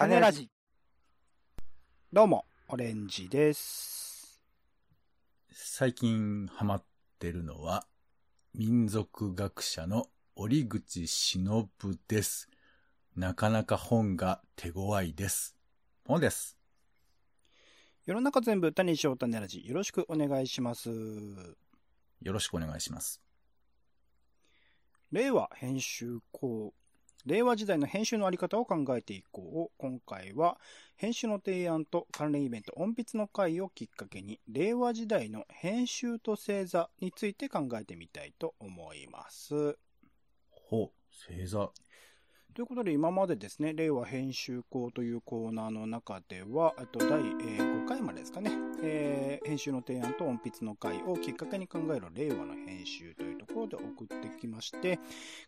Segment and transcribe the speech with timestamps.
[0.00, 0.48] 種ラジ。
[2.10, 4.40] どうも、オレンジです。
[5.52, 6.84] 最近ハマっ
[7.18, 7.86] てるのは、
[8.54, 11.68] 民族学者の折口忍
[12.08, 12.48] です。
[13.14, 15.54] なかなか本が手強いです。
[16.06, 16.56] 本です。
[18.06, 19.66] 世の中全部種にしよう種ラジ。
[19.66, 20.88] よろしくお願いします。
[22.22, 23.20] よろしくお願いします。
[25.12, 26.72] 令和編集校。
[27.26, 29.74] 令和時代の編集のあり方を考えていこう。
[29.78, 30.58] 今回は、
[30.96, 39.78] 編集の提案と関連イベント、音筆の会をきっかけに、令和時代の編集と星座について考えてみたいと思います。
[40.50, 41.70] ほう、星座。
[42.54, 48.50] ということで、今までですね、令和編集校というコーナーの中では、あと第、えー5回までですかね、
[48.82, 49.20] えー
[49.50, 55.00] 編集の提案と音筆の会をきっかけに考える令和の編集というところで送ってきまして、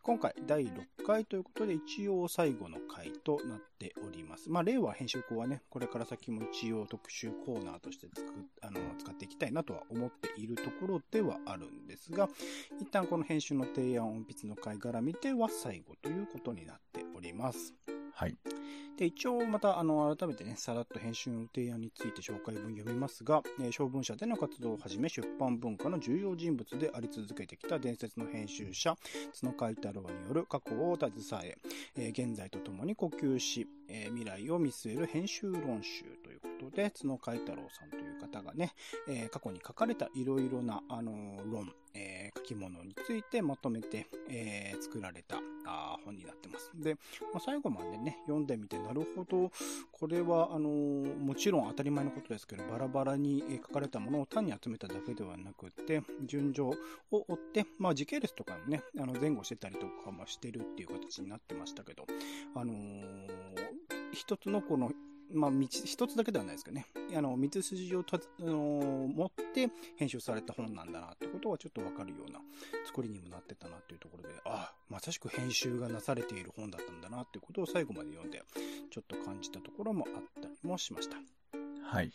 [0.03, 4.51] 今回第6回ということで一応最後の回となっております。
[4.51, 8.27] まあ、令和編集校はね、これから先も一応特集コーナーとして作
[8.61, 12.29] あの使っていきたいなとは思っているところではあるんですが、
[12.81, 17.75] 一旦この編集の提案音筆の会から見ては最後ということになっております。
[18.15, 18.37] はい。
[18.99, 28.97] で、一応また、あの、改めてね、さらっと編集の提案について紹介文読みますが、えー小文社での活動をはじめ出版文化の重要人物であり続けてきた伝説の編集者、
[29.41, 31.13] 角海太郎による過去を携
[31.47, 31.59] え、
[31.97, 36.05] えー現在とともに呼吸し、えー未来を見据える編集論集
[36.43, 38.73] ことで、角海太郎さんという方がね、
[39.09, 46.71] えー過去に書かれたいろいろな、あのー論、えー書き物についてまとめて、えー作られたあ本になってます。
[46.75, 46.95] で、
[47.33, 49.51] まあ、最後までね、読んでみて、なるほど、
[49.93, 56.75] これは、あのーもちろん当たり前のことですけど、バラバラに書かれたものを単に集めただけではなくて、順序を
[57.11, 62.07] 追って、まあ、時系列とかもね、あの前後してたりとかもしてるっていう形になってましたけど、
[62.55, 63.23] あのー
[64.13, 64.91] 一つのこの、
[65.33, 66.87] まあ、道、一つだけではないですけどね。
[67.17, 72.41] あの、道筋をた、あの持って編集された本なんだなってことはちょっとわかるような
[72.87, 78.43] 作りにもなってたなっていうところで、ああ、まさしく編集がなされている本だったんだなっていうことを最後まで読んで、
[78.91, 81.17] ちょっと感じたところもあったりもしました。
[81.93, 82.13] はい。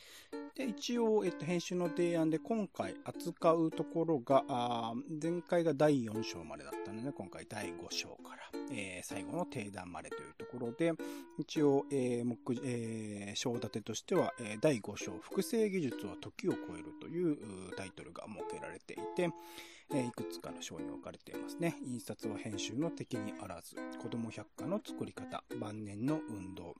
[0.57, 10.93] で、一応、えっと、編集の提案で今回扱うところが、あ前回が第4章までだったので、今回第5章から、えー最後の定談までというところで、
[11.37, 17.37] 一応、えー目えー章立てとしては、えー第5章、複製技術は時を超えるという
[17.75, 19.29] タイトルが設けられていて、
[19.91, 21.77] えーいくつかの章に分かれていますね。
[21.85, 26.73] 印刷は編集の敵にあらず、子供百科の作り方、晩年の運動、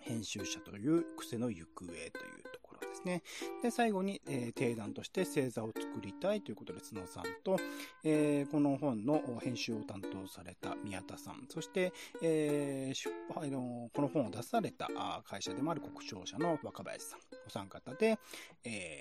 [0.00, 2.10] 編集者という癖の行方という
[2.52, 3.22] とですね。
[3.62, 7.58] で、最後に、えー定談として星座を作りたいということで、角さんと、
[8.04, 11.92] えーこの本の編集を担当された宮田さん、そして、
[12.22, 14.88] えー出版のこの本を出された
[15.24, 18.18] 会社でもある国庁舎の若林さん、お三方で、
[18.64, 19.00] え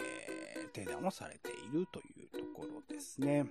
[0.61, 3.45] ー定談をされているというところですね。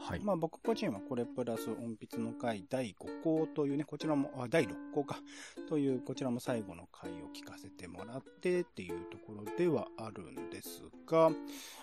[0.00, 0.20] はい。
[0.20, 5.20] まあ僕個人はこれプラス音筆の回第5項というね、こちらも、あ第6項か、
[5.68, 11.30] という、こちらも最後の回を聞かせてもらってっていうところではあるんですが、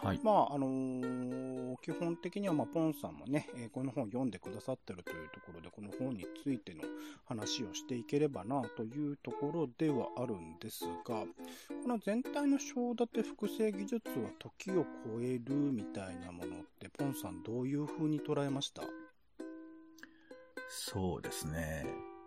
[0.01, 0.19] はい。
[0.23, 6.83] まあ、あのー基本的には、まあ、ポンさんもね、えーこの本を読んでくださってるというところで、この本についての
[7.25, 11.25] 話をしていければなというところではあるんですが、
[11.83, 18.83] この全体の章立て複製技術は時を超えるみたいなものって、ポンさんどういう風に捉えました
[20.67, 21.85] そうですね。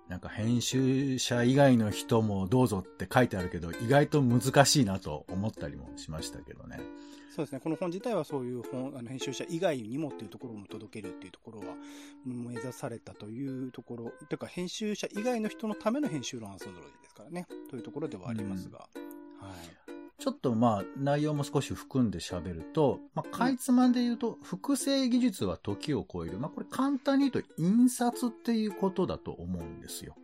[0.09, 6.81] なんか編集者以外の人もどうぞって書いてあるけど、意外と難しいなと思ったりもしましたけどね。
[7.35, 11.75] そうですね、この本自体はそういう本あの編集者以外にもっていうところも届けるっていうところは
[12.27, 18.79] うん目指されたというところ、というか編集者以外の人のための編集論アンソロジーですからね、というところではありますが。
[18.79, 19.78] はい。
[20.29, 26.37] ちょっとまあ内容も少し含んで喋ると、まあ、かいつまんで言うと、複製技術は時を超える。
[26.37, 30.17] まあこれ簡単に言うと印刷っていうことだと思うんですよ。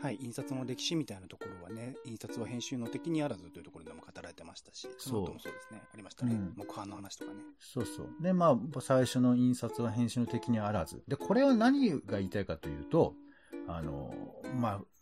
[0.00, 6.32] はい、印刷の歴史みたいなところはね、印刷は編集の敵にあらずというところでも語られてましたし、その後もそうですね、ありましたね。
[6.32, 7.40] うん木版の話とかね。
[7.58, 8.08] そうそう。
[8.22, 11.04] で、まあ、最初の印刷は編集の敵にあらず。
[11.06, 13.12] で、これは何が言いたいかというと、
[13.68, 14.14] あの、
[14.54, 14.99] まあ、印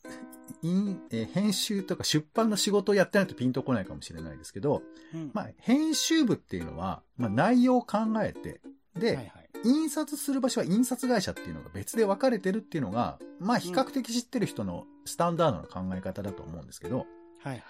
[1.10, 4.82] えー編集とか出版の仕事をやってないとピンとこないかもしれないですけど、
[5.14, 8.60] うんまあ、編集部っていうのは、まあ、内容を考えて、
[8.98, 9.48] で、はいはい。
[9.64, 17.06] 印刷する場所は印刷会社っていうのが別で分かれてるっていうのが、まあ比較的知ってる人のスタンダードな考え方だと思うんですけど、はい
[17.44, 17.60] はい。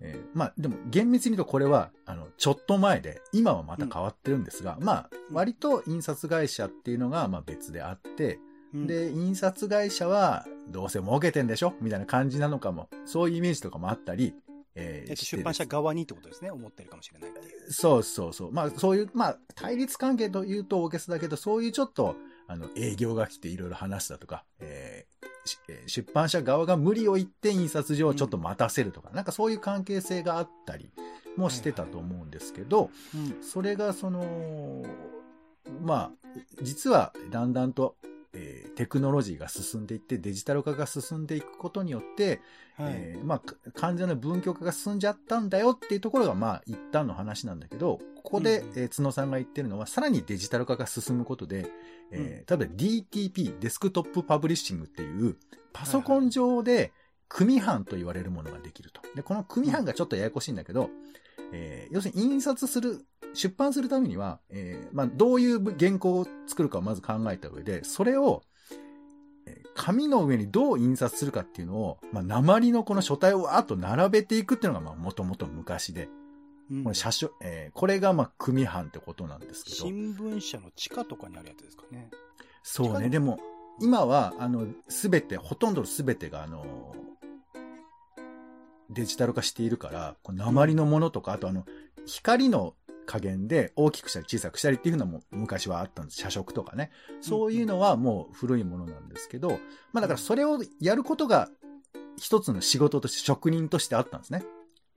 [0.00, 11.74] えーまあでも厳密に言うとこれは、あの、ちょっと前で、今はまた変わってるんですが、まあ割と印刷会社っていうのがまあ別であって、うんで、印刷会社は、どうせ儲けてんでしょ？
[11.80, 12.88] みたいな感じなのかも。
[13.04, 14.34] そういうイメージとかもあったり、
[14.74, 16.50] えーえ出版社側にってことですね。
[16.50, 17.30] 思ってるかもしれない。
[17.68, 18.52] そうそうそう。
[18.52, 22.16] まあ、そういう、まあ、対立関係というと大げさだけど、そういうちょっと、
[22.48, 25.24] あの、営業が来ていろいろ話すだとか、えー
[25.86, 30.90] 出版社側が無理を言って印刷所をちょっと待たせるとか、なんかそういう関係性があったり
[31.36, 33.42] もしてたと思うんですけど、うん。
[33.42, 34.82] それがその、
[35.82, 36.28] まあ、
[36.62, 37.94] 実はだんだんと、
[38.34, 42.40] えーテクノロジーが進んでいってデジタル化が進んでいくことによって、
[42.76, 42.92] はい。
[42.94, 51.66] えーまあ、か完全な文教化が進んじゃったんだよっていうところが、まあ、一旦の話なんだけど、ここで、うんうんえー角さんが言ってるのは、さらにデジタル化が進むことで、
[52.10, 55.36] えー例えば DTP、デスクトップパブリッシングっていう、
[55.72, 56.92] パソコン上で
[57.28, 59.00] 組版と言われるものができると。
[59.14, 60.90] で、この組版がちょっとややこしいんだけど、
[61.54, 68.42] えー要するに印刷する、出版するためには、えーまあ、どういう原稿を作るかをまず考えた上で、それを、
[69.46, 76.08] えー紙の上にどう印刷するかっていうのを、まあ、鉛のこの書体をわーっと並べていくっていうのが、まあ、もともと昔で、
[76.70, 79.76] うんこれ写真、えーこれが、まあ、組版ってことなんですけど。
[79.76, 82.10] 新聞社の地下とかにあるやつですかね。
[82.62, 83.38] そうね、でも、
[83.80, 86.94] 今は、あの、すべて、ほとんどすべてが、あの、
[88.94, 91.66] デジタル化しているから、こう鉛のものとか、あとあの、
[92.06, 92.74] 光の
[93.06, 96.18] 加減で大きくしたり小さくしたりっていうのも昔はあったんです。
[96.18, 96.90] 社食とかね。
[97.20, 99.58] そういうのはもう古いものなんですけど、
[99.92, 101.48] まあだからそれをやることが
[102.16, 104.44] 一つの仕事として職人としてあったんですね。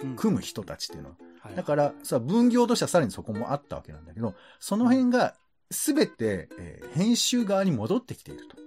[0.04, 1.16] うん組む人たちっていうのは。
[1.42, 5.36] はいだから、さ、分業としてはさらにそこもあったわけなんだけど、その辺が
[5.70, 8.67] 全て、えー編集側に戻ってきていると。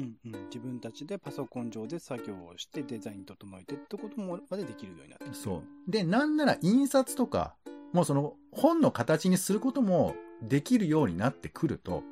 [0.00, 5.90] うんうん、自分たちでパソコン上で作業をしてデザイン整えてってこともまでできるようになってそう。
[5.90, 7.54] で、なんなら印刷とか、
[7.92, 12.02] もうその本の形にすることもできるようになってくると、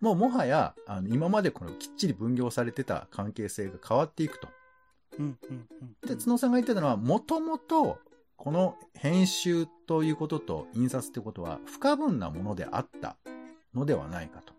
[0.00, 4.48] もうもはや、あの、今までこのきっちり分業されてた関係性が変わっていくと。
[5.18, 7.98] うんうんうんで、角さんが言ってたのは、もともと、
[8.36, 13.16] この編集ということと印刷ってことは不可分なものであった
[13.72, 14.52] のではないかと。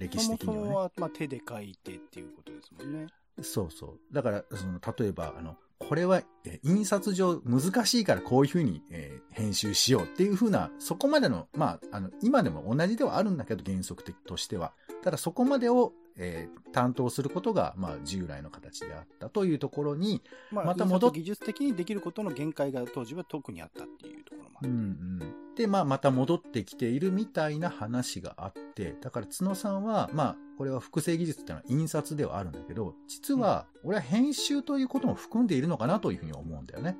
[0.00, 0.68] 歴史そもそ的にはね。
[0.70, 3.06] もは、まあ、手で書いてっていうことですもんね。
[3.42, 4.14] そうそう。
[4.14, 14.72] だから、その、例えば、あの、これは、え印刷上難しいからこういうふうに、えー編集しようっていうふうな、そこまでの、まあ、あの、今でも同じではあるんだけど、原則的としては。
[15.02, 20.22] ただそこまでを、えー担当することが、まあ、従来の形であったというところに、
[20.52, 24.39] また戻っ印刷技術的にできることの限界が当時は特にあったっていうとこ。
[24.62, 25.54] うんうん。
[25.56, 36.96] で、まあ、また戻ってきているみたいな話があって、だから角さんは、まあ、これは複製技術っていうのは印刷ではあるんだけど、実は、俺は編集ということも含んでいるのかなというふうに思うんだよね。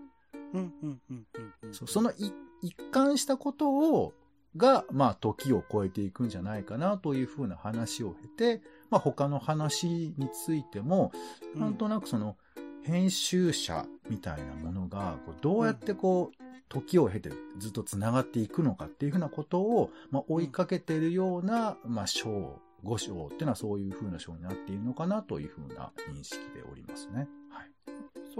[0.53, 1.27] うんうんうんうん
[1.63, 1.75] うん。
[1.75, 4.13] そのい一貫したことを、
[4.57, 11.13] が、まあ、時を超えていくんじゃないかなというふうな話を経て、まあ、他の話についても、
[11.55, 12.37] うんなんとなくその、
[12.83, 27.29] 編集者みたいなものが、どうやってこう、時を経てずっと繋がっていくのかっていうふうなことを、まあ、追いかけているような、まあ、章、五章っていうのはそういうふうな章になっているのかなというふうな認識でおりますね。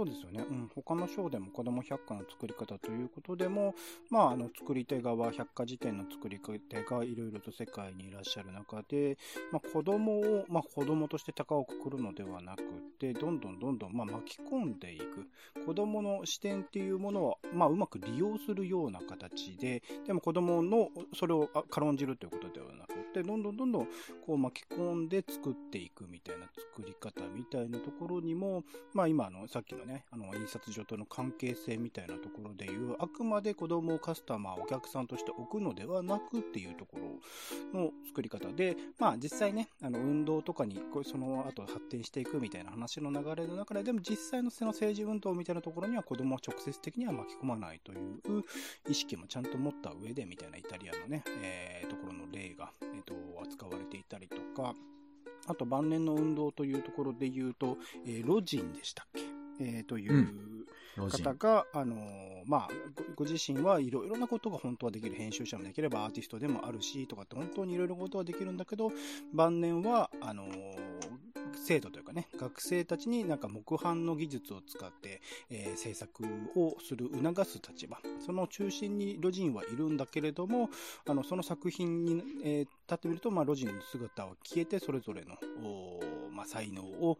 [0.01, 0.43] そうですよね。
[0.49, 0.71] うん。
[0.73, 3.75] 他の章でも子供百科の作り方ということでも、
[4.09, 9.19] まあ、あの、作り手側、百科事典の作り手がいろいろと世界にいらっしゃる中で、
[9.51, 12.63] まあ、子供を、まあ、子供として高をくくるのではなく
[12.99, 15.27] て、どんどんどんどん、まあ、巻き込んでいく。
[15.67, 23.87] 子供の視点っていうものを、まあ、うまく利用するような形で、でも子供の、それを軽んじるということではなくて、どんどんどんどん、
[24.25, 36.97] こう巻き込んで作っていくみたいな作り方みたいなところにも、まあ今あの、さっきのね、ねあの、印刷所との関係性みたいなところでいう、あくまで子供をカスタマー、お客さんとして置くのではなくっていうとこ
[37.73, 48.43] ろの作り方で、まあ実際ね、あの、運動とかに、こうその後発展していくみたいな話の流れの中で、でも実際のその政治運動みたいなところには子供を直接的には巻き込まないという
[48.89, 54.73] 意識もちゃんと持った上でみたいなイタリアのね、えーところの例が、えっ、と、扱われていたりとか、
[55.47, 59.30] あと晩年の運動というところで言うと、えーロジンでしたっけ？
[59.61, 60.27] えーという、
[60.97, 61.99] 方が、あのー
[62.45, 62.69] まあ、
[63.15, 68.91] ごご自身はいろいろなことが本当はできる編集者もできればアーティストでもあるしとかって本当にいろいろことはできるんだけど
[69.33, 71.11] 晩年はあのー
[71.63, 76.23] 生徒というかね学生たちになんか木版の技術を使って、えー制作
[76.55, 77.97] をする促す立場。
[78.25, 80.69] その中心にロジンはいるんだけれども
[81.07, 85.37] あのその作品に、えー立ってみると、まあ、ロジンの姿は消えてそれぞれの、
[86.29, 87.17] まあ、才能を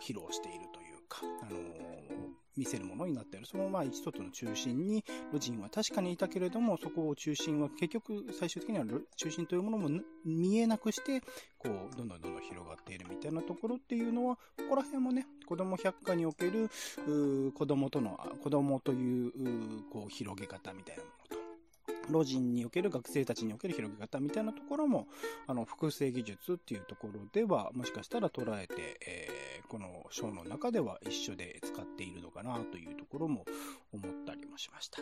[0.00, 0.81] 披露しているという
[1.12, 1.58] か、あの
[2.56, 3.46] 見せるものになっている。
[3.46, 8.84] そのまあ一つの中心に、ロジンは確かにいたけれども、そこを中心は結局最終的には
[9.16, 9.88] 中心というものも
[10.24, 11.20] 見えなくして、
[11.58, 16.70] こう、どんどんどんどん広がっているみたいなところっていうのは、ここら辺もね、子供百科における、
[17.54, 19.32] 子供との、子供という、
[19.90, 21.21] こう、広げ方みたいなもの
[22.12, 25.08] 老人における学生たちにおける広げ方みたいなところも、
[25.46, 33.44] あの、複製技術っていうところでは、もしかしたら捉えて、えー、この章の中では一緒で使っているのかなというところも
[33.92, 34.98] 思ったりもしました。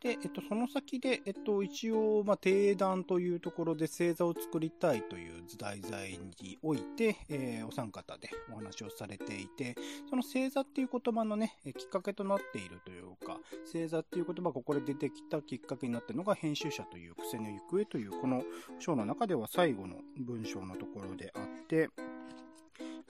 [0.00, 9.74] で、えっと、その先で、えっと、一応、まあ、定談というところで星座を作りたいという題材において、えー、お三方でお話をされていて、
[10.08, 18.44] その星座っていう言葉のね、きっかけとなっているというか、星座っていう言葉がここで出てきたきっかけになっているのが編集者という癖の行方という、この
[18.78, 21.90] 章の中では最後の文章のところであって、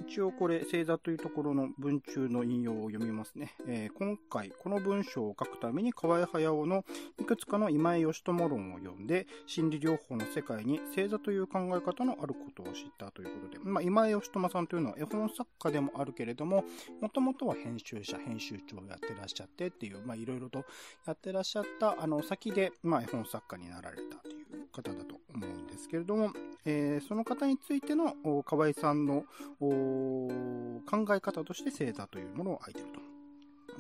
[0.01, 3.55] 一応これ、星座というところの文中の引用を読みますね。
[3.67, 6.85] えー、今回、この文章を書くために河合駿の
[7.21, 16.65] いくつかの今井義友論を読んで、心理療法の世界に星座という考え方のあることを知ったということで、まあ、今井義友さんというのは絵本作家でもあるけれども、
[17.01, 20.65] もともとは編集者、編集長をやってらっしゃってっていう、いろいろと
[21.07, 26.33] やってらっしゃった、あの、先で、まあ、絵本作家になられたという方だと思うんですけれども、
[26.71, 29.25] えー、その方についての河合さんの
[29.59, 33.01] 考え方として星座というものを空いてると。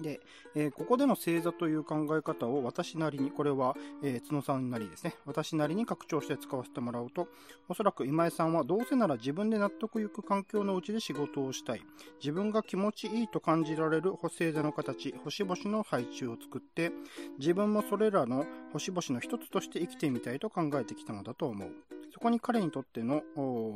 [0.03, 0.21] で、
[0.55, 7.29] えー、ここでの星座という考え方を私なりに、これは、えー、角さんなりですね、私なりに拡張して使わせてもらうと、
[7.69, 11.83] おそらく今井さんはどうせなら自分で納得いく環境のうちで仕事をしたい。
[12.21, 16.93] 自分が気持ちいいと感じられる星座の形、星々の配置を作って、
[17.39, 21.98] 自分もそれらの星々の一つとして生きてみたいと考えてきたのだと思う。
[22.19, 23.23] そこに彼にとっての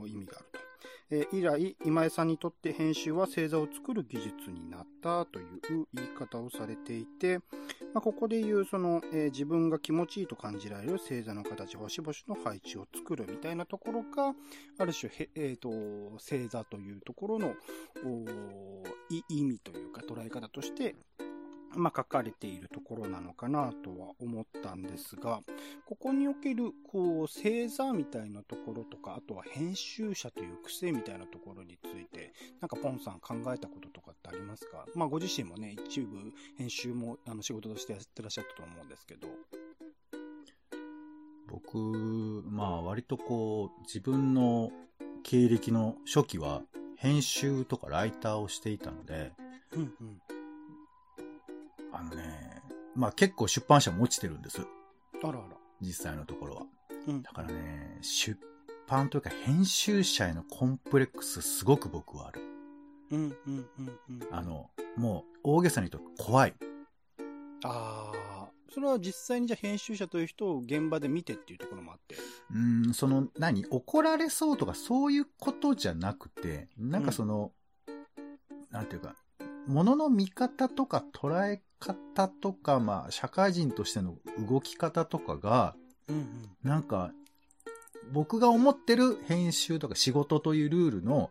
[0.04, 0.61] 意味があると。
[1.12, 7.38] えー、以来、今江さんにとって編集は星座を作る技術になったという言い方をされていて、
[7.94, 14.34] まあ、ここで言うその、えー、自分が気持ちいいと感じられる星座の形、星々の配置を作るみたいなところが、
[14.78, 15.68] ある種、えーと、
[16.18, 17.54] 星座というところの
[19.28, 20.96] 意味というか捉え方として
[21.75, 25.41] まあ、書かれているところなのかなとは思ったんですが、
[25.87, 34.87] ここにおける、こう、星座みたいなところとか、あとは編集者という癖みたいなところについて、なんかポンさん考えたこととかってありますか？
[34.95, 39.29] まあ、ご自身もね、一部編集も、あの、仕事としてやってらっしゃったと思うんですけど。
[41.49, 41.76] 僕、
[42.47, 44.71] まあ、割とこう、自分の
[45.23, 46.62] 経歴の初期は、
[46.97, 49.33] 編集とかライターをしていたので、
[51.92, 52.62] あのね、
[52.94, 54.62] まあ結構出版社も落ちてるんです。
[55.22, 55.56] あらあら。
[55.80, 56.62] 実際のところは。
[57.06, 57.22] うん。
[57.22, 58.38] だからね、出
[58.88, 62.40] 版というか編集者へのコンプレックスすごく僕はある。
[63.11, 64.34] うんうんうんうん。
[64.34, 66.54] あの、もう大げさに言うと怖い。
[67.64, 68.22] ああ。
[68.72, 72.16] それは実際にじゃあ編集者という人を現場で見てっていうところもあって。
[72.54, 72.58] う
[72.90, 77.52] ん、その、何怒られそうとかそういうことじゃなくて、なんかその、
[77.87, 77.94] うん、
[78.70, 79.14] なんていうか、
[79.66, 85.75] ものの見方とか捉え方とか、まあ、社会人としての動き方とかが、
[86.09, 87.12] うんうん、なんか、
[88.12, 91.31] 僕が思ってる編集とか仕事というルールの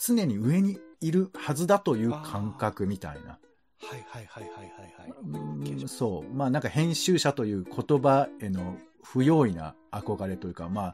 [0.00, 3.38] 常に上にいるはずだという感覚みたいな。
[3.82, 5.88] はいはいはいはいはいはい。
[5.88, 6.34] そう。
[6.34, 10.92] まあなんか編集者という言葉への不用意な憧れというか、まあ、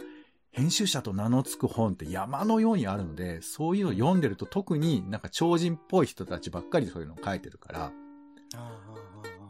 [0.51, 7.93] 編集者と名の付く本って山のようにあるので、そういうのを読んでると特になんか超人っぽい人たちばっかりそういうのを書いてるから、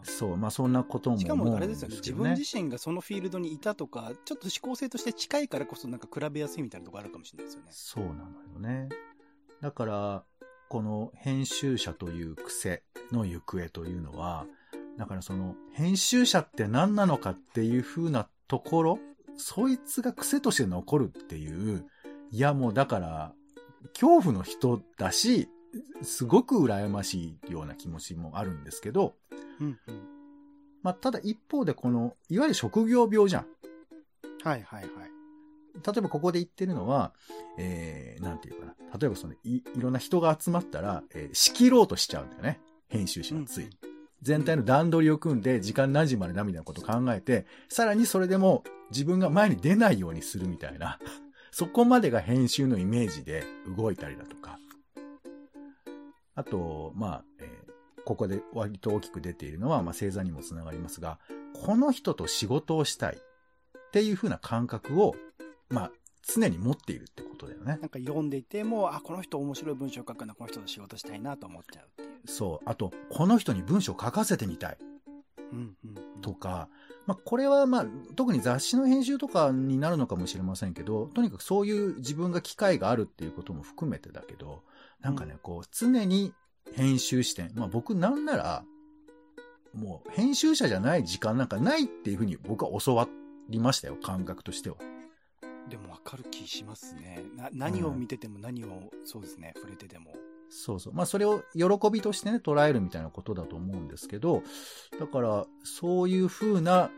[0.03, 7.69] そう、まあそんなことも、ね、しかもあれですよね、自分自身がそのフィールドにいたとか、ちょっと思考性として近いからこそなんか比べやすいみたいなところあるかもしれないですよね。
[7.73, 8.89] そうなのよね。
[9.61, 10.25] だから、
[10.69, 14.47] この編集者という癖の行方というのは、
[14.97, 18.99] だからその編集者って何なのかっていう風なところ、
[19.37, 21.87] そいつが癖として残るっていう、
[22.31, 23.35] いやもうだから、
[23.93, 25.49] 恐怖の人だし、
[26.03, 29.15] すごく羨ましいような気持ちもあるんですけど、
[29.61, 30.01] うんうん、
[30.83, 33.47] まあ、ただ一方でこの、いわゆる職業病じゃん。
[34.43, 35.17] はいはいはい。
[35.85, 37.13] 例えばここで言ってるのは、
[37.59, 38.75] えー、なんていうかな。
[38.99, 42.61] 例えばそのい、いろんな人が集まったら、えー、仕切ろうとしちゃうんだよね。
[42.89, 43.65] 編集者はつい。
[43.65, 43.71] うん、
[44.23, 50.99] 全体の段取りを組んで、時間何時までなみたいなことを考えて、さらにそれでも自分が前に出ないようにするみたいな。
[51.51, 53.45] そこまでが編集のイメージで
[53.77, 54.59] 動いたりだとか。
[56.37, 61.19] あと、まあ、えー、ここで割と大きく出ているのは、まあ、星座にもつながりますが、
[61.55, 63.21] この人と仕事をしたいっ
[63.91, 65.17] ていう風な感覚を、
[65.71, 65.91] まあ、
[66.23, 67.79] 常に持っているってことだよね。
[67.81, 72.11] なんか読んでいても、あ、この人面白い文章書くな、この人と仕事したいなと思っちゃうっていう。
[72.27, 72.69] そう。
[72.69, 74.79] あと、この人に文章書かせてみたい。
[75.53, 76.69] うんうん、とか、
[77.07, 84.65] まあ、これはまあ、特に雑誌の編集とかになるのかもしれませんけど、とにかくそういう自分が機会があるっていうことも含めてだけど、
[85.01, 86.33] なんかね、こう、常に
[86.75, 87.53] 編集視点。
[87.55, 88.65] まあ僕なんなら、
[89.75, 93.09] もう編集者じゃない時間なんかないっていうふうに僕は教わ
[93.49, 94.77] りましたよ、感覚としては。
[95.69, 97.25] でもわかる気しますね。
[97.37, 100.15] な、何を見てても何を、うん、そうですね、触れてても。
[100.49, 100.95] そうそう。
[100.95, 104.43] まあそれを喜びとしてね、捉えるみたいなことだと思うんですけど、
[104.99, 106.91] だからそういうふうな、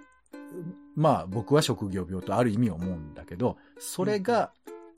[0.94, 4.52] まあ僕は職業病とある意味思うんだけど、それが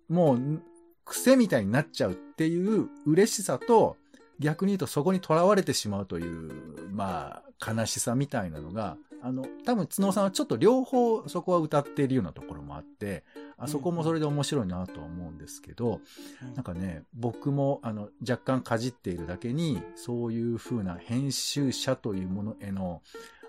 [0.09, 0.63] もう
[1.11, 3.97] 癖みたいになっちゃうっていう嬉しさと、
[4.39, 13.25] 逆に言うとそこに囚われてしまうという、まあ、悲しさみたいなのが、あの、多分、角さんはちょっと両方そこは歌っているようなところもあって、
[13.59, 16.01] あそこもそれで面白いなと思うんですけど、
[16.43, 23.03] うん、なんかね、僕も、あの、若干かじっているだけに、そういう風な編集者というものへの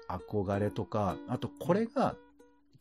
[0.10, 2.16] 憧れとか、あとこれが、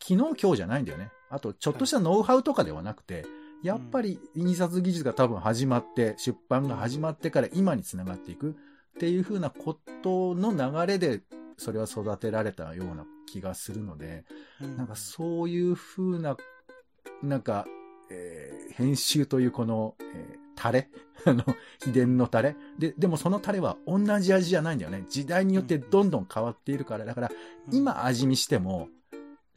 [0.02, 1.10] 昨日今日じゃないんだよね。
[1.28, 3.26] あと、ちょっとしたノウハウとかではなくて、
[3.62, 8.56] やっぱり印刷技術が多分始まって、出版が始まってから今につながっていく
[8.96, 11.22] っていう風なことの流れで、
[11.58, 14.24] それは育てられたような気がするので、
[14.76, 16.36] なんかそういう風な、
[17.22, 17.66] なんか、
[18.10, 20.88] えー、編集というこの、えー、タレ？
[21.26, 21.44] あの、
[21.84, 22.56] 秘伝のタレ？
[22.78, 25.04] で、でもそのタレは同じ味じゃないんだよね。
[25.08, 27.30] 時代によってどんどん変わっているから、だから
[27.70, 28.88] 今味見しても、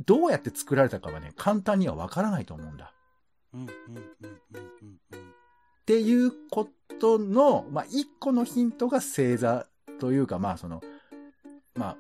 [0.06, 2.94] どうやって作られたかはね、簡単にはわからないと思うんだ。
[3.54, 3.58] っ
[5.86, 6.70] ていうこ
[7.00, 9.68] との、まあ、一個のヒントが星座
[10.00, 10.82] というか、まあ、その、
[11.76, 11.98] まあ、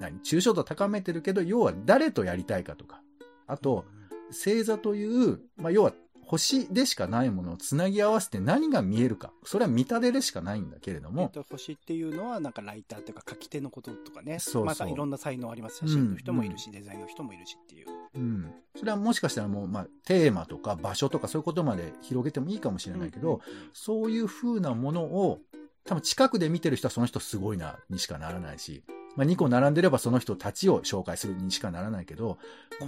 [0.00, 3.02] 何、抽象度高めてるけど、要は誰とやりたいかとか、
[3.46, 3.84] あと、
[4.30, 5.92] 星座という、まあ、要は
[6.30, 9.32] 星でしかないものをつなぎ合わせて何が見えるか。
[9.44, 11.22] それは見立てでしかないんだけれども。
[11.22, 14.38] えっと、星っていうのは、なんかライターというか書き手のこととかね。
[14.38, 15.78] そうそうまたいろんな才能あります。
[15.78, 17.88] 写真の人もいるし、うん、デザインの人もいるしっていう。
[18.14, 18.54] うん。
[18.76, 23.40] それはもしかしたらもう、まあ、テーマとか場所とかそういうことまで広げてもいいかもしれないけど、うん、
[23.72, 25.40] そういう風なものを、
[25.84, 28.84] 多分近くで見てる人はその人すごいな、にしかならないし、
[29.16, 32.38] まあ、2個並んでればその人たちを紹介するにしかならないけど、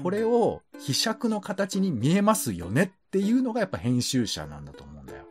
[0.02, 5.24] これを被釈の形に見えますよねっていうのがやっぱ編集者なんだと思うんだよ。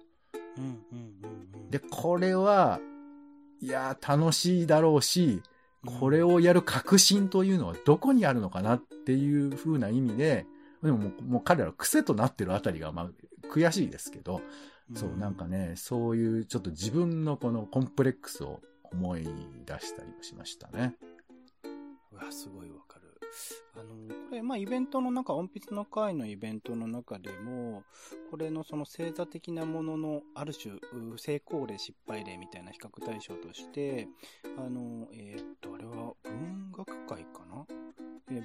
[1.70, 2.80] で、これは、
[3.62, 5.42] いや、楽しいだろうし、
[5.86, 10.46] これをやる革新というのはどこにあるのかなっていう風な意味で、
[10.84, 13.10] でももうもう彼ら癖となってるあたりがまあ
[13.52, 14.42] 悔しいですけど、
[14.96, 18.60] そう、なんかね、そういうちょっと自分のこのコンプレックスを
[18.92, 19.24] 思い
[19.66, 20.96] 出したりもしましたね。
[22.12, 23.12] うわ、すごいわかる。
[23.76, 23.94] あの、
[24.30, 27.84] これ、まあ、イベントの中、音筆の会のイベントの中でも、
[28.30, 30.76] これのその星座的なものの、ある種、
[31.18, 34.08] 成功例、失敗例みたいな比較対象として、
[34.58, 37.21] あの、えー、っと、あれは文学会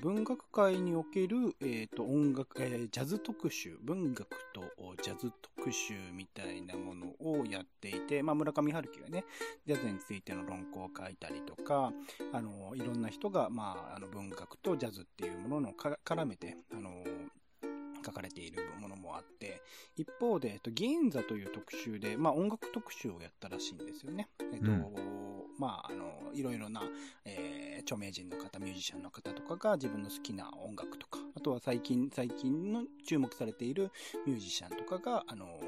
[0.03, 4.63] 文学界における、えっ、ー、と、音楽、えー、ジャズ特集、文学と
[5.03, 9.25] ジャズ特集みたいなものをやっていて、まあ、村上春樹がね、
[9.67, 11.93] ジャズについての論考を書いたりとか、
[12.33, 17.05] あの、いろんな人が、まあ、あの、文学とジャズっていうものの絡めて、あの、
[18.05, 19.63] 書かれているものもあって、
[19.97, 24.29] 一方で、えっと、銀座という特集で、まあ、音楽特集をやったらしいんですよね。
[24.53, 24.85] えっと、うん、
[25.59, 26.83] まあ、あの、いろいろな、
[27.25, 27.56] えー、
[27.87, 33.92] 著名人の方、ミュージシャンの方とかが自分の好きな音楽とか、あとは最近、最近の注目されている
[34.27, 35.61] ミュージシャンとかが、あの、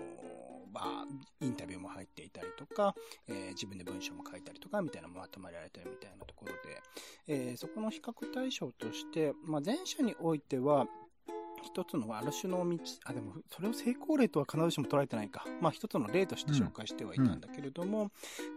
[0.73, 1.07] まあ、
[1.41, 2.95] インタビューも入っていたりとか、
[3.29, 6.83] えー、自分で文章も書いたりとか、みたいなもまとめられてるみたいなところで、
[7.29, 10.87] えー、そこの比較対象として、まあ、前者においては、
[11.63, 15.45] 一つのある種の道、あ、でも、それを成功例とは必ずしも捉えてないか。
[15.61, 18.05] まあ、一つの例として紹介してはいたんだけれども、う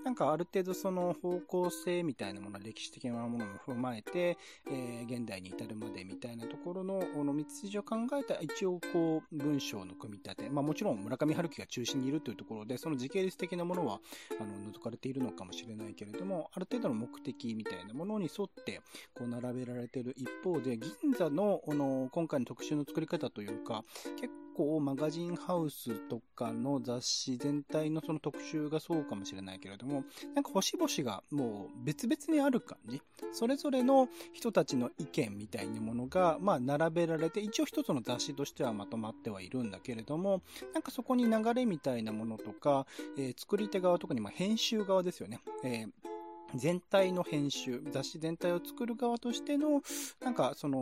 [0.01, 4.37] ん、なんかある程度その方向性みたいなもの、歴史的なものも踏まえて、
[4.69, 10.49] えー、現代に至るまでみたいなところの、この道筋を考えた一応こう、文章の組み立て。
[10.49, 13.99] まあ、もちろん村上春樹が中心にいるというところで、その時系列的なものは、
[14.39, 18.81] あの、除かれているのかもしれないけれども、ある程度の目的みたいなものに沿って、
[19.13, 23.85] こう、並べられている一方で、銀座の、この、今回の特集の作り方というか、
[24.19, 30.03] 結構マガジンハウスとかの雑誌全体のその特集がそうかもしれないけれども、
[30.35, 33.01] なんか星々がもう別々にある感じ。
[33.31, 40.41] それぞれの人たちの意見みたいなものが、まあ並べられて、一応一つの雑誌としてはまとまってはいるんだけれども、
[40.73, 42.85] なんかそこに流れみたいなものとか、
[43.17, 45.39] えー、作り手側、特にまあ編集側ですよね。
[45.63, 46.10] えー
[46.55, 49.81] 全体の編集、雑誌全体を作る側としての、
[50.21, 50.81] なんかその、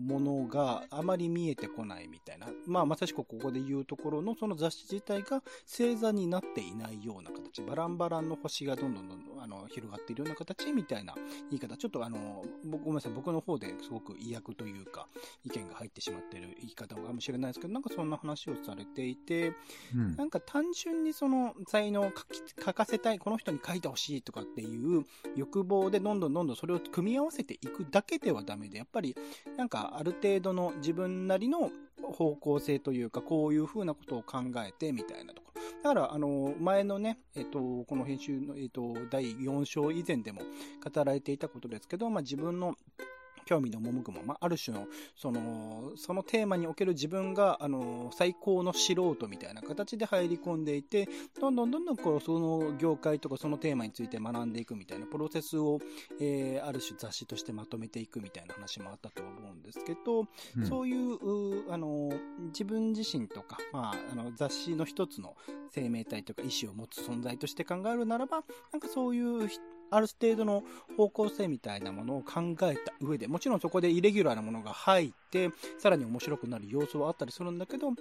[0.00, 2.48] ものがあまり見えてこないみたいな。
[2.66, 11.14] まあ、まさしくここで言うところの、その雑誌自体が星座になっていないような形、バランバランの星がどんどんどんどん、あの、広がっているような形みたいな
[11.50, 11.76] 言い方。
[11.76, 15.06] ちょっとあの、僕、ごめんなさい、僕の方ですごく意訳というか、
[15.44, 19.52] 意見が入ってしまっている言い方かもしれないですけど、なんかそんな話をされていて、
[19.94, 20.16] うん。
[20.16, 25.04] なんか単純にその才能を書き書かせたい、この人に書いてほしいとかっていう
[25.36, 29.14] 欲望でどんどんどんどんそれを組み合わせていくだけではダメで、やっぱり
[29.56, 31.70] なんかある程度の自分なりの
[32.02, 35.43] 方向性というか、こういう風なことを考えてみたいなと。
[35.82, 42.76] だから、あの、前のね、えっと、この編集の、えっと、第4章以前でも語られていたことですけど、まあ自分の
[43.44, 51.08] 興味の赴くまま、ある種の、その、そのテーマにおける自分が、あの、最高の素人みたいな形で入り込んでいて、
[51.40, 55.78] どんどんどんどん、こう、その業界とかそのテーマについて学んでいくみたいなプロセスを、
[56.20, 60.26] えー、ある種雑誌としてまとめていくみたいな話もあったと思うんですけど、
[60.56, 62.12] うん、そういう、あの、
[62.46, 65.36] 自分自身とか、まあ、あの、雑誌の一つの
[65.70, 69.48] 生命体とか意思を持つ存在として考えるならば、なんかそういう
[69.90, 70.62] ある程度の
[70.96, 77.92] 方向性みたいなものを考えた上で、もちろんそこでイレギュラーなものが入って、さらに面白くなる要素はあったりするんだけど、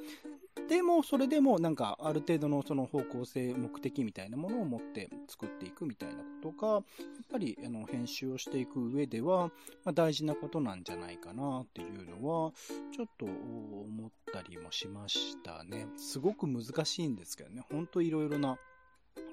[0.69, 6.83] でも、それでもなんか、ある程度のその方向性、目的みたいなものを持って作っていくみたいなことが、やっ
[7.29, 9.47] ぱり、あの、編集をしていく上では、
[9.83, 12.53] まあ、大事なことなんじゃないかなっていうのは、
[12.95, 15.87] ちょっと思ったりもしましたね。
[15.97, 18.57] すごく難しいんですけどね、ほんといろいろな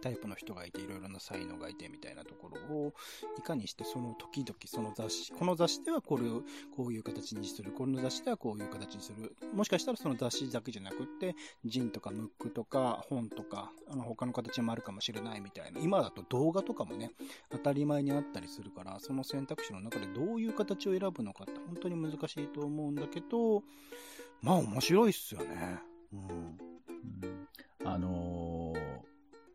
[0.00, 2.94] タイプの人がいて、いろいろな才能がいてみたいなところを、
[3.38, 6.42] いかにしてその時々その雑誌、この雑誌ではこれを
[6.76, 9.36] こういう形にする、この雑誌ではこういう形にする。
[9.54, 15.80] もしかしたらその雑誌だけじゃなくって、ジンとかムックとか本とか、あの他の形もあるかもしれないみたいな。
[15.80, 17.12] 今だと動画とかもね、
[17.50, 23.62] 当たり前にあったりするから、その選択肢の中でどういう形を選ぶのかって本当に難しいと思うんだけど、
[24.42, 25.78] まあ面白いっすよね。
[26.12, 26.58] うん。
[27.82, 28.59] うん、あのー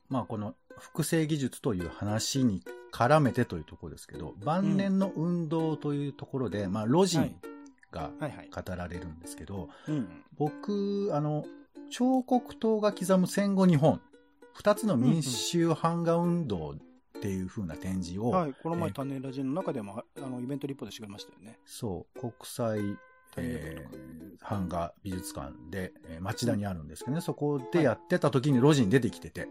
[0.09, 7.35] まあこの複製技術という話に絡めてというところですけど、晩年の運動というところで、うん、まあロジン
[7.91, 9.69] が語られるんですけど、
[10.37, 11.45] 僕、あの、
[11.89, 14.01] 彫刻刀が刻む戦後日本、
[14.53, 16.75] 二つの民衆版画運動っ
[17.21, 21.59] ていう風な展示を、はい、この前種ラジの中でも、あの、イベントリポートしてくれましたよね。
[21.65, 22.79] そう、国際、
[23.37, 29.47] えー、版画美術館で、えー、町田にあるんですけどね、そこでやってた時に路地に出てきてて、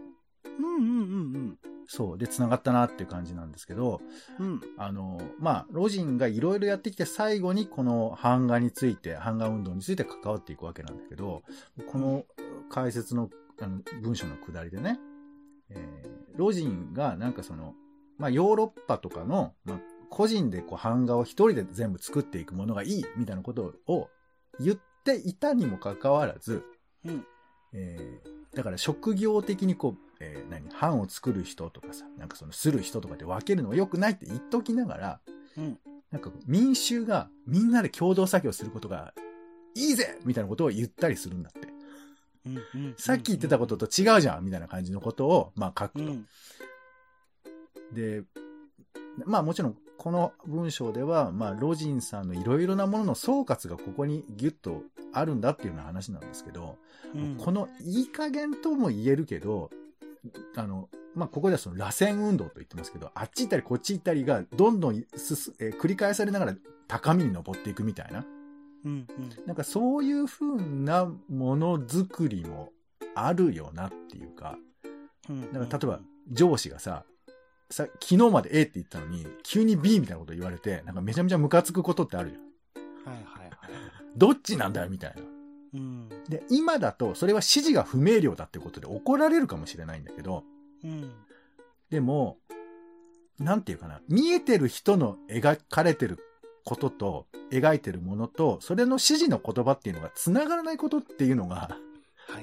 [0.59, 1.59] うんうんうんうん。
[1.87, 2.17] そう。
[2.17, 4.01] で、繋がったなっていう感じなんですけど、
[4.39, 4.61] うん。
[4.77, 11.43] あの、まあ、ロジンがいろいろやってきて最後にこの版画について、版画運動について関わっていくわけなんだけど、
[11.87, 12.25] この
[12.69, 13.29] 解説の
[13.61, 14.99] あの文章のくだりでね、
[15.69, 17.73] えー、ロジンがなんかその、
[18.17, 24.09] まあ、ヨーロッパとかの、まあ、個人でこう版画を一人で全部作っていくものがいいみたいなことを
[24.59, 26.63] 言っていたにもかかわらず、
[27.05, 27.25] うん。
[27.73, 35.19] えー、だから職業的にこう、えー、何、版を作る人とかさ、なんかそのする人とかで分けるのは良くないって言っときながら、
[35.57, 35.77] うん、
[36.11, 39.13] なんか民衆がみんなで共同作業することが
[39.75, 41.75] いいぜみたいなことを言ったりするんだって。
[42.45, 46.03] うんうん、さっき言ってたことと違うじゃんみたいな感じのことを、まあ書くと。
[46.05, 46.25] うん、
[47.91, 48.23] で、
[49.25, 56.77] まあもちろんこの文章では、まあロジンさんのいろいろなものの総括がここにギュッとあるんだっていうような話なんですけど、
[57.15, 59.71] うん、このいい加減とも言えるけど、
[60.55, 66.55] あの、まあ、ここではその螺旋運動と言ってますけど、あっち行ったりこっち行ったりがどんどんすす、えー、繰り返されながら
[66.87, 68.25] 高みに登っていくみたいな。
[68.85, 69.07] うんうん、
[69.47, 72.69] なんかそういう風なものづくりも
[73.15, 74.57] あるよなっていうか、
[75.27, 75.99] うんから例えば
[76.31, 77.03] 上司がさ、
[77.71, 83.13] さ、昨日まで A って言ったのに、急に B みたいなこと言われて、なんかめちゃめちゃムカつくことってあるじゃん。
[83.13, 83.51] はいはいはい。
[84.15, 85.21] どっちなんだよみたいな。
[85.75, 90.43] うん、で、今だと、それは指示が不明瞭だってことで怒られるかもしれないんだけど、
[90.83, 91.11] うん、
[91.89, 92.37] でも、
[93.39, 96.19] なんていうかな、見えてる人の描かれてる
[96.63, 101.77] ことと、描いてるものと、それの指示の言葉っていうのが繋がらないことっていうのが、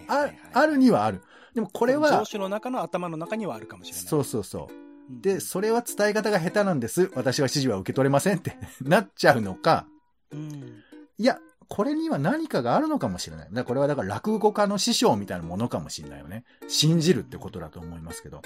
[0.08, 1.22] あ、あるにはある。
[1.54, 4.06] でもこれは、上司の中の頭の中にはあるかもしれない。
[4.06, 5.20] そうそうそう。
[5.20, 7.10] で、それは伝え方が下手なんです。
[7.14, 9.86] 私は指示は受け取れませんって なっちゃうのか、
[10.30, 10.82] うん、
[11.18, 13.48] いや、これには何かがあるのかもしれない。
[13.52, 16.44] だこれはだから落語家の師匠みたいなものかもしれないよね。
[16.68, 18.42] 信じるってことだと思いますけど。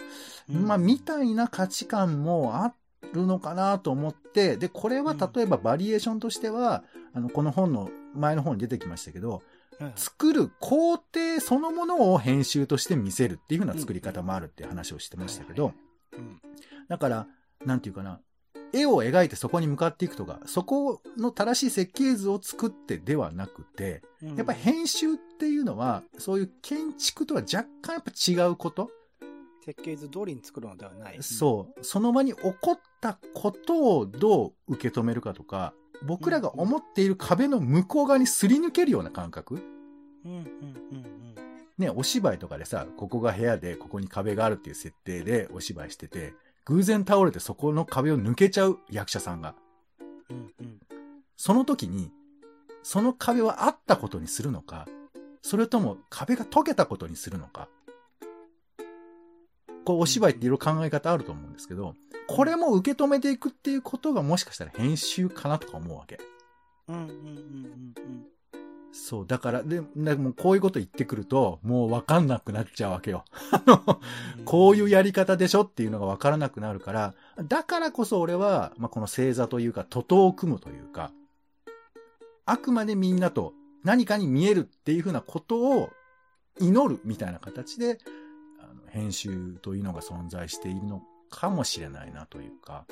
[0.51, 2.75] うん、まあ、みたいな価値観もあ
[3.13, 9.43] るのかなと思って、で、これは例えばバリエーションとしては、あの、この本の前の方に出てきましたけど、
[9.95, 15.73] 作る工程そのものを編集として見せるっていう風な作り方もあるっていう話をしてましたけど、
[16.89, 17.27] だから、
[17.65, 18.21] なんていうかな、
[18.77, 28.91] 絵を描いてそこに向かっていくとか、そこの正しい設計図を作ってではなくて、やっぱり編集っていうのは、そういう建築とは若干やっぱ違うこと？
[29.65, 31.23] 設計図通りに作るのではない。
[31.23, 31.85] そう。
[31.85, 39.63] その場に起こったことをどう受け止めるかとか、僕らが思っている壁の向こう側にすり抜けるような感覚
[40.25, 41.07] うんうんうん
[41.79, 46.33] ね、お芝居とかでさ、ここが部屋でここに壁があるっていう設定でお芝居してて、
[46.67, 49.55] 偶然倒れてそこの壁を抜けちゃう役者さんが。
[50.29, 50.37] うん。
[50.61, 50.81] うん。
[51.37, 52.11] その時に、
[52.83, 54.87] その壁はあったことにするのか、
[55.43, 57.69] それとも壁が解けたことにするのか。
[59.85, 61.95] こう、お芝居っていろいろ考え方あると思うんですけど、
[62.27, 66.19] これも受け止めていくっていうことがもしかしたら編集かなとか思うわけ。
[66.89, 68.27] うんうんうんうん
[68.99, 73.25] そう、だから、で、でもこういうこと言ってくると、もうわかんなくなっちゃうわけよ。
[73.53, 74.01] あの、
[74.39, 74.45] うん。
[74.45, 77.15] こういうやり方でしょっていうのがわからなくなるから、
[77.47, 81.13] だからこそ俺は、まあ、この星座というか、徒党を組むというか、
[82.47, 83.53] あくまでみんなと
[83.85, 85.91] 何かに見えるっていうふうなことを
[86.59, 87.99] 祈るみたいな形で、
[88.61, 92.87] あの編集というのが存在しているのかもしれないなというか、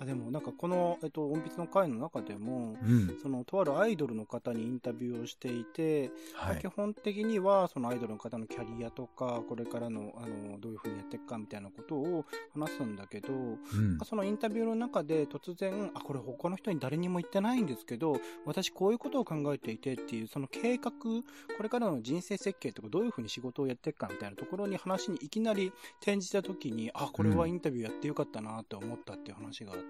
[0.00, 3.18] あでもなんかこの、えっと、音筆の回の中でも、うん。
[3.22, 6.66] そのとあるアイドルの方にインタビューをしていて、はい基。
[6.68, 13.98] 本的にはそのアイドルの方のキャリアとかこれからのあのどういうふうにやっていくかみたいなことを話すんだけど、うん。
[14.04, 29.87] そのインタビューの中で突然あこれ他の人に誰にも言ってないんですけど私こういうことを考えていてっていうその計画これからの人生設計とかどういうふうに仕事をやっていくかみたいなところに話にいきなり転じた時にあこれはインタビューやってよかったなって思ったっていう話があって。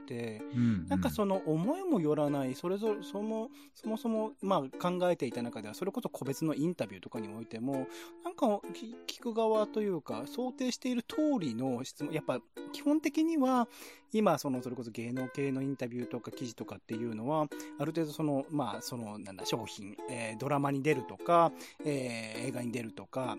[0.54, 7.86] うんなんかその思いもよらない、それぞれ、その、そもそも、まあ考えていた中では、それこそ個別のインタビューとかにおいても、
[8.24, 12.40] なんかき聞く側というか、想定している通りの質問、やっぱ
[12.72, 13.68] 基本的には、
[14.12, 17.46] 今、その、それこそ芸能系のインタビューとか記事とかっていうのは、
[17.78, 21.52] ある程度その、まあ、その、なんだ、商品、えードラマに出るとか、
[21.84, 23.36] えー映画に出るとか、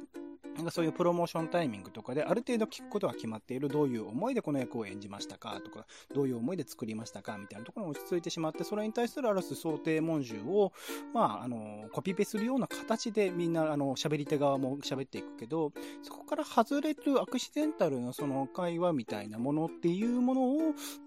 [0.60, 10.74] なんかそういうプロモーションタイミングとかで、ある程度聞くことは決まっている、どういう思いでこの役を演じましたかとか、どういう思いで作りましたかみたいなところに落ち着いてしまって、それに対するある種想定文集を、
[11.14, 15.72] まあ、あの、コピペするような形でみんな、あの、喋り手側も喋っていくけど、
[16.04, 20.58] そこから外れるアクシデンタルなその会話みたいなものっていうものを、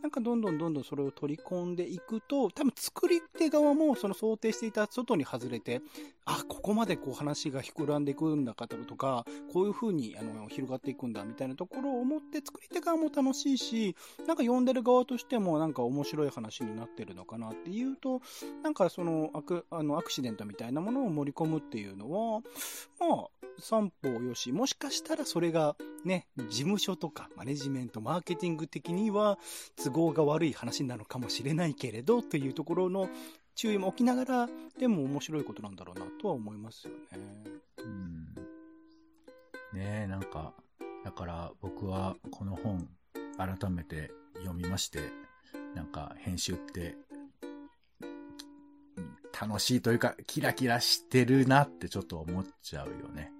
[0.02, 5.82] なんかどんどんどんどんそれを取り込んでいくと、多分作り手側もその想定していた外に外れて、
[6.24, 18.20] あ、ここまでこう話が膨らんでいくんだかとか、こういう風にあの広がっていくんだみたいなところを思って作り手側も楽しいし、なんか読んでる側としてもなんか面白い話になってるのかなっていうと、
[18.62, 22.40] なんかそのアクあのアクシデントみたいなものを盛り込むっていうのは、
[23.00, 23.28] まあ、
[23.58, 29.38] 三方よし、もしかしたらそれがね、事務所とかマネジメント、マーケティング的には
[29.82, 33.08] 都合が悪い話なのかもしれないけれど、というところの
[33.54, 37.18] 注意も置きながら、でも面白いことなんだろうなとは思いますよね。
[37.78, 38.21] うん
[39.82, 40.54] ね、なんか、
[41.04, 42.88] だから僕はこの本
[43.36, 45.00] 改めて読みまして、
[45.74, 46.94] なんか編集って、
[49.38, 53.32] 楽しいというか、キラキラしてるなってちょっと思っちゃうよね。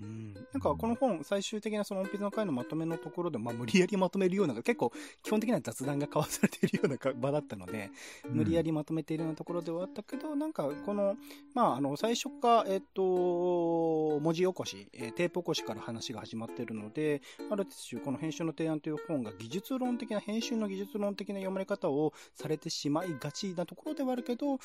[0.00, 0.34] うん。
[0.34, 7.90] なんかこの本、最終的なその音筆の回のまとめのところで、まあ無理やりまとめるような、結構基本的な雑談が交わされているようなか 場だったので、
[8.28, 11.16] 無理やりまとめているようなところではあったけど、なんかこの、
[11.54, 24.58] まああの、最初か、えっと、文字起こし、えーテープ起こしから話が始まっているので、ある種この編集の提案という本が技術論的な、編集の技術論的な読まれ方をされてしまいがちなところではあるけど、なん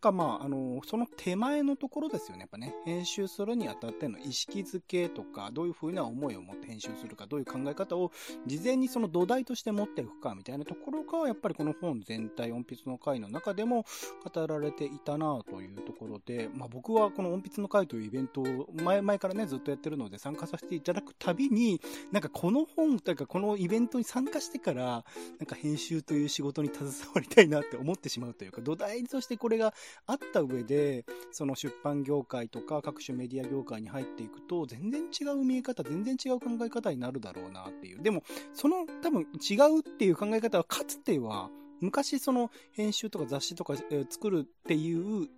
[0.00, 2.40] かまあ、あの、その手前のところですよね。
[2.40, 8.12] やっぱね、編集するにあたっての意識づけとか、どういうふうな思いを持って編集するか、どういう考え方を
[8.46, 13.84] 事前にその土台として持っていくか、みたいなところが、やっぱりこの本全体、音筆の回の中でも
[14.32, 21.80] 語られていたなというところで、まあ僕はこの音筆の会というイベントを前々からね、ずっとやってるので参加させていただくたびに、
[22.12, 25.04] なんかこの本というかこのイベントに参加してから、
[25.38, 29.74] なんか編集という仕事に携わりたいなって思ってしまうというか、土台としてこれが
[30.06, 38.02] あった上で、その出版業界とか各種メディア業界に入っていくと、全然違う見え方、全然違う考え方になるだろうなっていう。
[38.02, 38.22] でも、
[38.54, 45.28] その多分違うっていう考え方は、かつては、昔その編集とか雑誌とか、え作るっていう、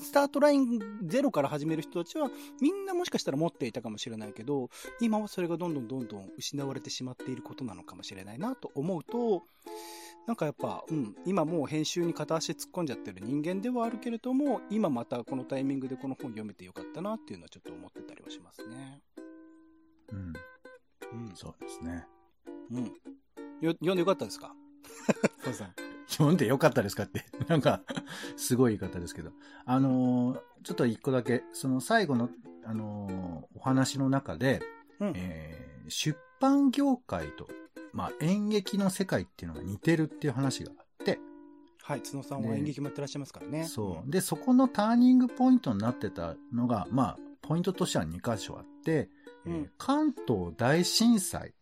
[0.00, 9.44] スタートラインゼロから始める人たちは、みんなもしかしたら持っていたかもしれないけど、今はそれがどんどんどんどん失われてしまっていることなのかもしれないなと思うと、
[10.26, 19.00] なんかやっぱ、うん、今もう編集に片足突っ込んじゃってる人間ではあるけれども、今またこのタイミングでこの本読めてよかったなっていうのはちょっと思ってたりはしますね。
[20.12, 20.32] うん。
[21.12, 21.34] うん。
[21.34, 22.06] そうですね。
[22.72, 22.84] うん。
[23.60, 24.52] よ、読んでよかったですか？
[25.44, 25.74] そうさん。
[26.08, 27.24] 読んでよかったですかって。
[27.46, 27.82] なんか、
[28.36, 29.32] すごい言い方ですけど。
[29.64, 32.28] あのーちょっと一個だけ、その最後の、
[32.64, 34.60] あのーお話の中で、
[34.98, 35.12] うん。
[35.14, 37.46] えー出版業界と、
[37.96, 41.18] まあ、演劇の世界っていうのが似てるっていう話があって、
[41.82, 42.02] はい。
[42.02, 43.64] 角さんは演劇もやってらっしゃいますからね。
[43.64, 44.10] そう。
[44.10, 49.08] で、そこのターニングポイントになってたのが、まあ、ポイントとしては2箇所あって、
[49.46, 51.54] えーうん関東大震災、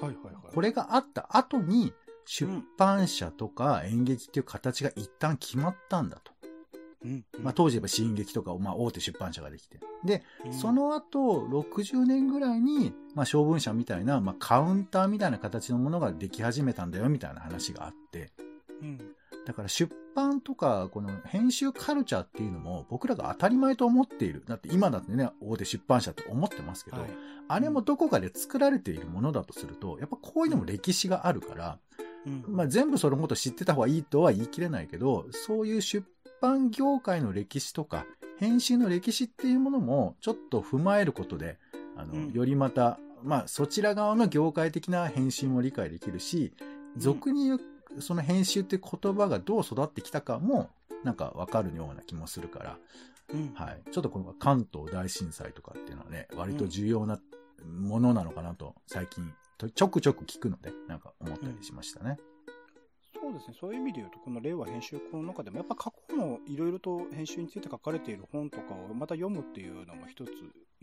[0.00, 0.54] はいはいはい。
[0.54, 1.92] これがあった後に、
[2.24, 6.32] 出版社とか演劇っていう形が一旦決まったんだと。
[7.40, 9.80] まあ、当時言えば新劇とかを、まあ、大手出版社ができて。
[10.04, 18.32] で、うんそ、の後、60年ぐらいに、まあ、小文社みたいな、まあ、カウンターみたいな形のものができ始めたんだよ、みたいな話があって。
[18.82, 18.98] うん。
[19.46, 24.42] だから出版とか、この編集カルチャーっていうのも僕らが当たり前と思っている。
[24.46, 27.10] だって今だってね、大手出版社って思ってますけど、はい。
[27.48, 31.78] あれもどこかで作られているものだとすると、やっぱこういうのも歴史があるから、
[32.26, 32.44] うん。
[32.48, 36.04] まあ全部そのこと知ってた方がいいとは言い切れないけど、そういう出
[36.40, 38.06] 版業界の歴史とか、
[38.38, 41.58] 編集の歴史っていうものもちょっと踏まえることで、
[41.96, 46.52] あの、うんよりまた、まあそちら側の業界的な編集も理解できるし、
[46.96, 47.60] 俗に言う、
[48.00, 50.70] その編集って言葉がどう育ってきたかも、
[51.04, 52.78] なんかわかるような気もするから、
[53.32, 53.52] うん。
[53.54, 53.82] はい。
[53.90, 57.18] ちょっとこの関東大震災とかっていうのはね、割と重要な
[57.64, 62.18] ものなのかなと、最近、とちょくちょく聞くので、なんか思ったりしましたね。
[63.20, 63.54] そうですね。
[63.58, 70.32] そういう意味で言うと、この令和編集校の中でも、やっぱ過去のいろいろと編集について書かれている本とかをまた読むっていうのも一つい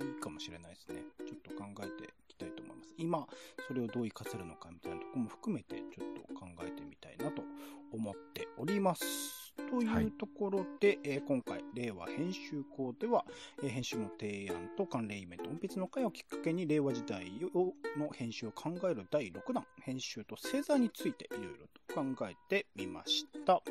[0.04, 1.04] いかもしれないですね。
[1.26, 2.93] ちょっと考えていきたいと思います。
[2.98, 3.28] 今、
[3.67, 7.43] それをどう活かせるのかみたいなところも含めて、ちょっと考えてみたいなと
[7.91, 9.54] 思っております。
[9.69, 13.26] とはいいうところで、えー今回、令和編集校では、
[13.62, 23.62] えー編集の提案と関連イベント、音筆の会をきっかけに令和時代をの編集を考える第6弾、編集と星座についていろいろと考えてみました。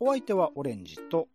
[0.00, 1.28] お相手はオレンジと、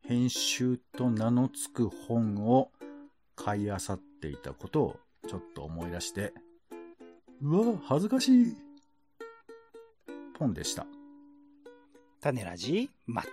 [0.00, 2.70] 編集と名の付く本を
[3.34, 4.96] 買い漁っていたことを
[5.28, 6.32] ちょっと思い出して、
[7.42, 8.56] うわ、恥ずかしい。
[10.38, 10.86] ポンでした。
[12.20, 13.28] 種ラジまた。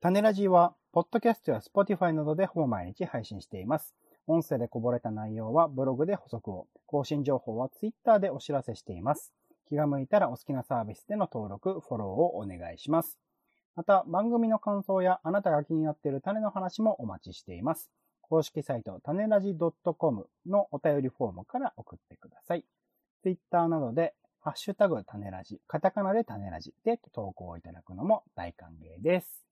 [0.00, 3.94] 種ラジは、ポッドキャストや Spotify などでほぼ毎日配信しています。
[4.30, 9.32] 音声でこぼれた内容はブログで補足を、更新情報は Twitter でお知らせしています。
[9.68, 13.18] 気が向いたらお好きなサービスでの登録、フォローをお願いします。
[13.74, 17.90] また、番組の感想やあなたが気になっている種の話もお待ちしています。
[18.20, 19.56] 公式サイト、種ラジ
[19.98, 22.64] .com のお便りフォームから送ってください。
[23.22, 29.49] Twitter などで、ハッシュタグ種ラジ、カタカナで種ラジで投稿いただくのも大歓迎です。